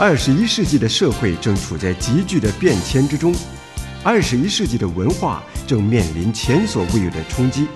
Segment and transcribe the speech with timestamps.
[0.00, 3.34] 二十一世纪的社会正处在急剧的变迁之中，
[4.02, 7.66] 二十一世纪的文化正面临前所未有的冲击，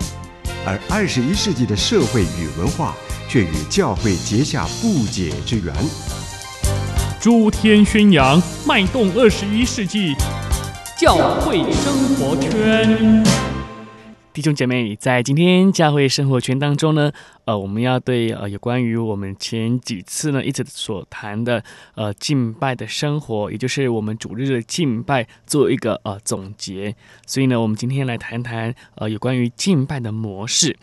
[0.64, 2.94] 而二十一世纪的社会与文化
[3.28, 5.74] 却与教会结下不解之缘。
[7.20, 10.14] 诸天宣扬，脉动二十一世纪，
[10.98, 13.53] 教会生活圈。
[14.34, 17.12] 弟兄姐妹，在今天教会生活圈当中呢，
[17.44, 21.62] 呃，我们要对呃有关于我们前几次呢一直所谈的
[21.94, 26.96] 呃敬拜的生活，也就是我们主日的敬拜做一个呃总结。
[27.24, 30.76] 所以呢，我们今天来谈谈呃有关于敬拜的模式。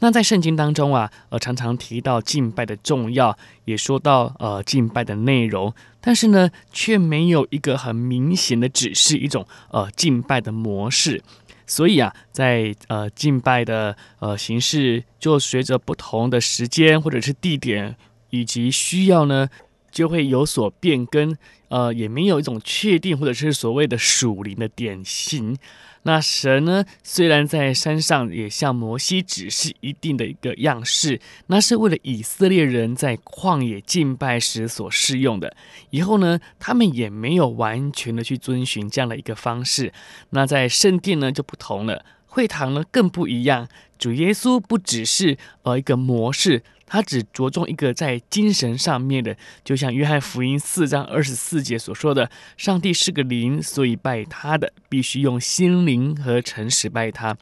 [0.00, 11.22] 那在圣经当中啊，呃常常提到敬拜的重要，也说到呃敬拜的内容，但是呢，却没有一个很明显的指示一种呃敬拜的模式。
[11.66, 17.96] 所以啊，在呃敬拜的呃形式，就随着不同的时间或者是地点
[18.30, 19.48] 以及需要呢，
[19.96, 21.34] 就会有所变更。
[21.68, 25.56] 呃，也没有一种确定或者是所谓的属灵的典型。
[26.04, 35.56] 那神呢，虽然在山上也向摩西指示一定的一个样式，那是为了以色列人在旷野敬拜时所适用的。
[35.90, 39.92] 以后呢，他们也没有完全的去遵循这样的一个方式。
[40.30, 43.66] 那在圣殿呢就不同了，会堂呢更不一样。
[43.98, 46.62] 主耶稣不只是呃一个模式。
[46.88, 57.36] 他只着重一个在精神上面的，就像约翰福音四章二十四节所说的：“上帝是个灵，所以拜他的必须用心灵和诚实拜他。”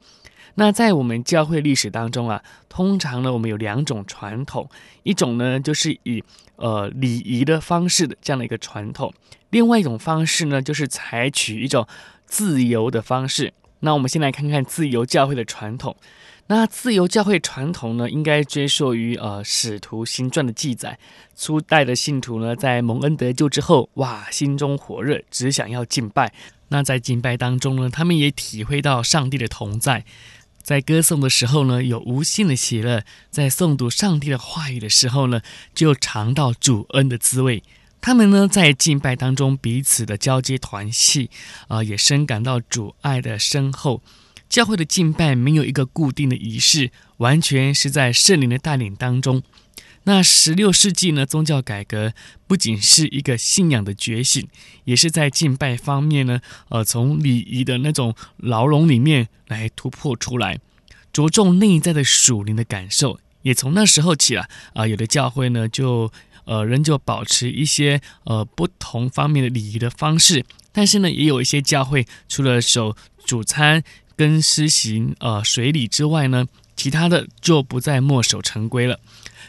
[0.57, 4.67] 那在我们教会历史当中啊，通常呢，我们有两种传统，
[5.03, 6.25] 一种呢就是以
[6.57, 9.13] 呃礼仪的方式的这样的一个传统，
[9.51, 11.87] 另外一种方式呢就是采取一种
[12.25, 13.53] 自由的方式。
[13.81, 15.95] 那我们先来看看自由教会的传统。
[16.47, 20.99] 那自由教会传统呢，应该追溯于呃使徒行传的记载。
[21.35, 26.35] 初代的信徒呢，在蒙恩得救之后，哇，心中火热，只想要敬拜。
[26.69, 30.05] 那在敬拜当中呢，他们也体会到上帝的同在。
[30.63, 33.01] 在歌颂的时候呢，有无限的喜乐；
[33.31, 35.41] 在诵读上帝的话语的时候呢，
[35.75, 37.63] 就尝到主恩的滋味。
[38.01, 41.31] 他们呢，在敬拜当中彼此的交接团契，
[41.69, 44.03] 啊、也深感到主爱的深厚。
[44.55, 49.43] 教会的敬拜没有一个固定的仪式，完全是在圣灵的带领当中。
[50.05, 52.13] 那十六世纪呢，宗教改革
[52.47, 54.47] 不仅是一个信仰的觉醒，
[54.85, 60.61] 也是在敬拜方面呢，呃，从礼仪的那种牢笼里面来突破出来，
[61.13, 63.19] 着重内在的属灵的感受。
[63.43, 66.13] 也从那时候起啊，啊、有的教会呢，就
[66.45, 73.83] 呃仍旧保持一些呃不同方面的礼仪的方式，但是呢，也有一些教会除了守主餐。
[74.17, 79.01] 跟施行呃水礼之外呢，其他的就不再墨守成规了。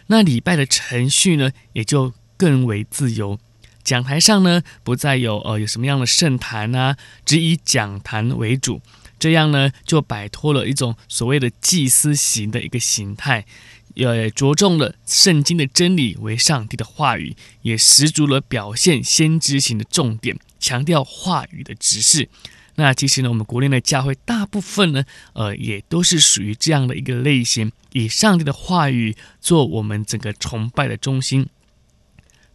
[0.07, 3.39] 那礼拜的程序呢，也就更为自由。
[3.83, 8.81] 讲台上呢，不再有呃有什么样的圣坛啊，只以讲坛为主。
[9.17, 13.45] 这样呢，就摆脱了一种所谓的祭司型的一个形态，
[13.93, 22.27] 也着重了圣经的真理为上帝的话语，也十足了表现先知型的重点，强调话语的指示。
[22.75, 31.47] 那其实呢，我们国内的教会大部分呢，呃，也都是属于这样的一个类型，以上帝的话语做我们整个崇拜的中心。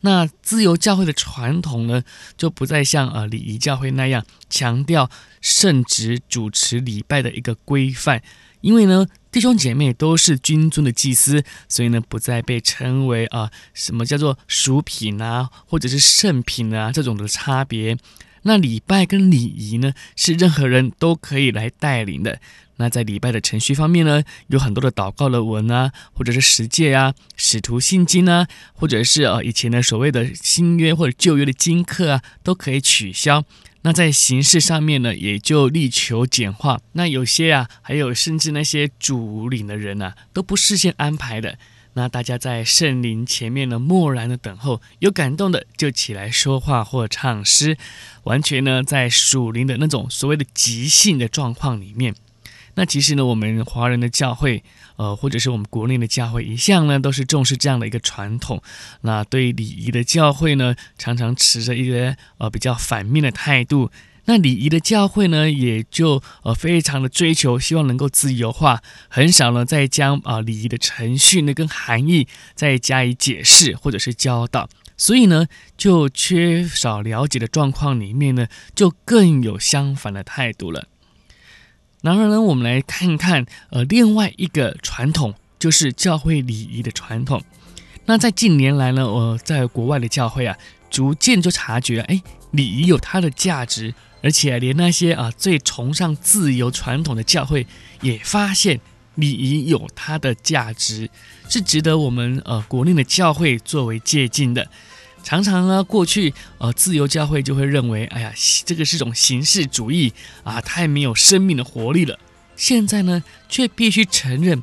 [0.02, 2.02] 那自由教会的传统呢，
[2.36, 5.10] 就不再像呃礼仪教会那样强调
[5.40, 8.22] 圣职主持礼拜的一个规范，
[8.60, 17.96] 因为呢，弟兄姐妹都是君尊的祭司，所以呢，不再被称为啊、什么叫做属品啊，或者是圣品啊这种的差别。
[18.42, 22.40] 那礼拜跟礼仪呢，是任何人都可以来带领的。
[22.76, 33.44] 那在礼拜的程序方面呢，有很多的祷告的文啊，或者是十诫啊、使徒信经啊，或者是呃以前的所谓的新约或者旧约的经课啊，都可以取消。
[33.82, 36.80] 那在形式上面呢，也就力求简化。
[36.92, 41.58] 那有些啊，还有甚至那些主领的人啊，都不事先安排的。
[41.94, 47.76] 那大家在圣灵前面呢，默然的等候，有感动的就起来说话或唱诗，
[48.22, 52.14] 完全呢在属灵的那种所谓的即兴的状况里面。
[52.74, 54.62] 那其实呢，我们华人的教会，
[54.96, 58.62] 呃，或者是我们国内的教会，一向呢都是重视这样的一个传统。
[59.00, 63.90] 那对礼仪的教会呢，常常持着一些呃比较反面的态度。
[64.30, 80.86] 那礼仪的教会呢，也就呃非常的追求，希望能够自由化，很少呢再将啊、礼仪的程序呢跟含义再加以解释或者是教导，所以呢就缺少了解的状况里面呢，就更有相反的态度了。
[82.02, 87.42] 然而呢，我们来看看呃另外一个传统，就是教会礼仪的传统。
[88.06, 90.56] 那在近年来呢，我在国外的教会啊。
[90.90, 97.66] 逐渐就察觉，哎，礼仪有它的价值，而且连那些啊最崇尚自由传统的教会
[98.02, 98.80] 也发现
[99.14, 101.10] 礼仪有它的价值，
[101.48, 104.68] 是值得我们呃国内的教会作为借鉴的。
[105.22, 108.32] 常常呢，过去呃自由教会就会认为，哎呀，
[108.64, 110.12] 这个是种形式主义
[110.42, 112.18] 啊，太没有生命的活力了。
[112.56, 114.62] 现在呢，却必须承认，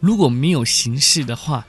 [0.00, 1.66] 如果没有形式的话，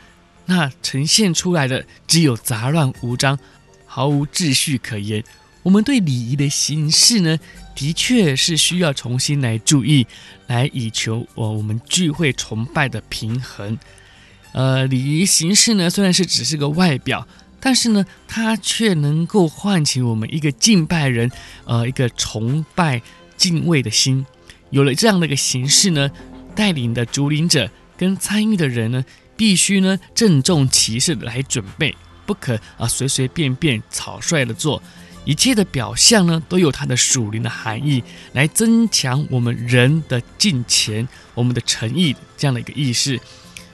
[0.47, 3.37] 那呈现出来的只有杂乱无章，
[3.85, 5.23] 毫无秩序可言。
[5.63, 7.39] 我们对礼仪的形式呢，
[7.73, 10.05] 的确是需要重新来注意，
[10.47, 13.77] 来以求我我们聚会崇拜的平衡。
[14.51, 17.27] 呃，礼仪形式呢，虽然是只是个外表。
[17.65, 21.31] 但是呢，它却能够唤起我们一个敬拜人，
[21.63, 23.01] 呃，一个崇拜
[23.37, 24.25] 敬畏的心。
[24.69, 26.11] 有了这样的一个形式呢，
[26.53, 29.05] 带领的主领者跟参与的人呢，
[29.37, 31.95] 必须呢郑重其事的来准备，
[32.25, 34.83] 不可啊随随便便草率的做。
[35.25, 38.03] 一切的表象呢，都有它的属灵的含义，
[38.33, 43.19] 来增强我们人的敬虔、我们的诚意这样的一个意识。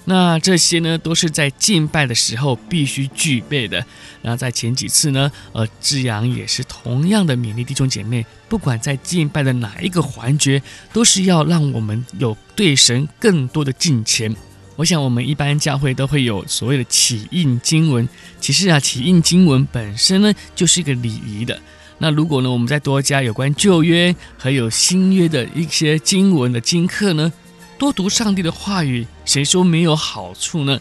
[0.05, 3.85] 那这些呢，都是在敬拜的时候必须具备的。
[4.23, 10.61] 那在前几次呢，呃，志扬也是同样的勉励弟兄姐妹，不管在敬拜的哪一个环节，
[10.93, 14.35] 都是要让我们有对神更多的敬虔。
[14.79, 18.07] 我想，我们一般教会都会有所谓的启印经文，
[18.39, 21.59] 其实啊，启印经文本身呢，就是一个礼仪的。
[21.97, 27.29] 那如果呢，我们再多加有关旧约还有新约的一些经文的经课呢，
[27.77, 30.79] 多读上帝的话语，谁说没有好处呢？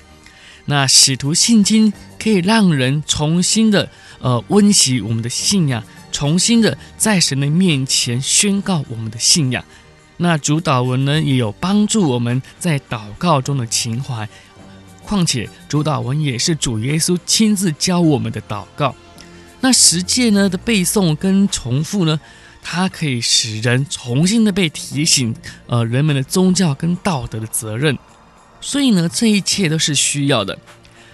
[0.67, 3.91] 那使徒信经可以让人重新的
[4.21, 9.65] 呃温习我们的信仰，重新的在神的面前宣告我们的信仰。
[10.19, 14.29] 那主祷文呢，也有帮助我们在祷告中的情怀。
[15.05, 18.94] 况且主祷文也是主耶稣亲自教我们的祷告。
[19.61, 22.20] 那十诫呢的背诵跟重复呢，
[22.62, 25.35] 它可以使人重新的被提醒，
[25.67, 27.97] 呃，人们的宗教跟道德的责任。
[28.61, 30.59] 所以呢，这一切都是需要的。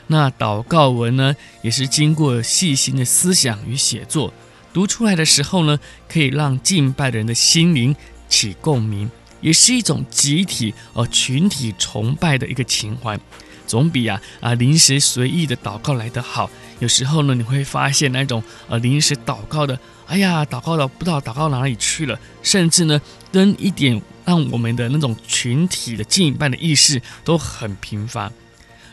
[0.08, 4.34] 那祷告文呢，也是经过细心的思想与写作，
[4.72, 5.78] 读出来的时候呢，
[6.08, 7.94] 可以让敬拜的人的心灵
[8.34, 9.08] 起共鸣，
[9.40, 13.16] 也是一种集体呃群体崇拜的一个情怀。
[13.64, 16.50] 总比啊啊临时随意的祷告来得好。
[16.80, 23.00] 有时候呢，你会发现那种呃临时祷告的，哎呀，祷告了不知道祷告哪里去了，甚至呢，
[23.30, 28.32] 跟一点让我们的那种群体的敬拜的意识都很贫乏。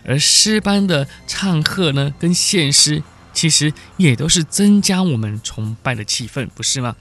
[0.05, 3.01] 而诗班的唱和呢，跟献诗，
[3.33, 6.95] 其实也都是增加我们崇拜的气氛，不是吗？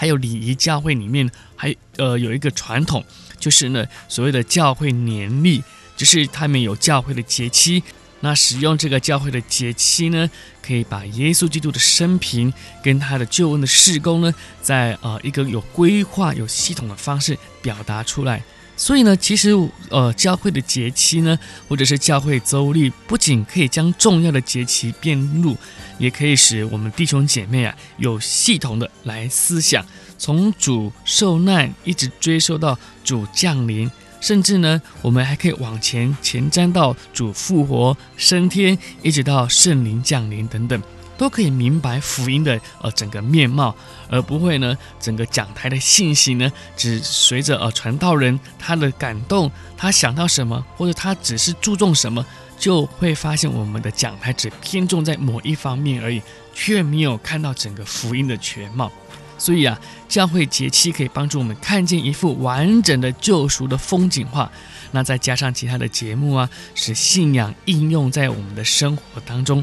[0.00, 3.04] 还有礼仪教会里面还呃有一个传统，
[3.38, 5.62] 就是呢所谓的教会年历。
[5.94, 7.82] 就是他们有教会的节期，
[8.20, 10.30] 那使用这个教会的节期呢，
[10.62, 12.50] 可以把耶稣基督的生平
[12.82, 18.42] 跟他的救恩的事工呢，在呃一个有规划、有系统的方式表达出来。
[18.80, 19.50] 所以呢，其实
[19.90, 21.38] 呃教会的节期呢，
[21.68, 25.54] 或者是教会周历，不仅可以将重要的节期编录，
[25.98, 29.84] 也可以使我们弟兄姐妹啊有系统的来思想，
[30.16, 33.88] 从主受难一直追溯到主降临。
[34.18, 40.82] 甚至呢，我们还可以往前前瞻到主复活升天，一直到圣灵降临等等，
[41.20, 43.76] 都可以明白福音的呃整个面貌，
[44.08, 52.24] 而不会呢整个讲台的信息呢只随着呃传道人他的感动，他想到什么，或者他只是注重什么，
[52.58, 56.22] 就会发现我们的讲台只偏重在某一方面而已，
[56.54, 58.90] 却没有看到整个福音的全貌。
[59.36, 64.50] 所以啊，教会节期可以帮助我们看见一幅完整的救赎的风景画。
[64.90, 69.62] 那再加上其他的节目啊，使信仰应用在我们的生活当中，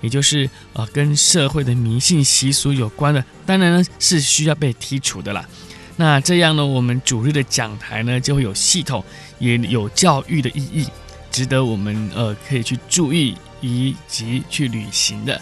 [0.00, 5.48] 也就是呃跟社会的迷信习俗有关的，当然呢是需要被剔除的啦。
[5.96, 9.02] 那这样呢，我们主日的讲台呢就会有系统，
[9.38, 10.86] 也有教育的意义，
[11.30, 15.40] 值得我们呃可以去注意以及去履行的。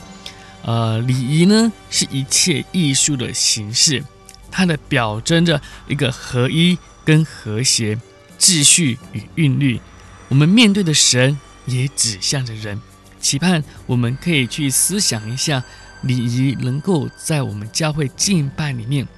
[0.63, 4.03] 呃，礼仪呢是一切艺术的形式，
[4.51, 7.99] 它的表征着一个合一跟和谐、
[8.39, 9.81] 秩序与韵律。
[10.29, 12.81] 我们面对的神也指向着人，
[13.25, 15.65] 期盼我们可以去思想一下，
[16.03, 19.09] 礼仪能够在我们教会敬拜里面。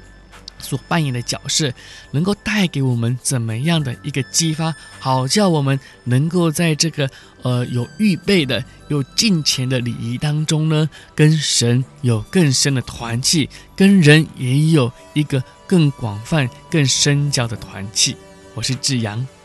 [0.58, 1.70] 所扮演的角色，
[2.12, 7.08] 能够带给我们怎么样的一个激发，好叫我们能够在这个
[7.42, 18.16] 呃有预备的、有敬虔的礼仪当中呢，跟神有更深的团契，跟人也有一个更广泛、更深交的团契。
[18.54, 19.35] 我是志阳。